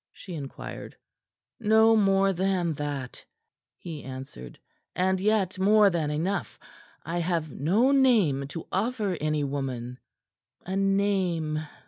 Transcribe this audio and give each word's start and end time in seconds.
she 0.11 0.33
inquired. 0.33 0.97
"No 1.59 1.95
more 1.95 2.33
than 2.33 2.73
that," 2.77 3.23
he 3.77 4.03
answered, 4.03 4.57
"and 4.95 5.19
yet 5.19 5.59
more 5.59 5.91
than 5.91 6.09
enough. 6.09 6.57
I 7.05 7.19
have 7.19 7.51
no 7.51 7.91
name 7.91 8.47
to 8.47 8.65
offer 8.71 9.15
any 9.21 9.43
woman." 9.43 9.99
"A 10.65 10.75
name?" 10.75 11.67